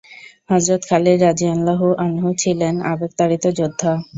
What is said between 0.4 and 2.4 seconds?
হযরত খালিদ রাযিয়াল্লাহু আনহু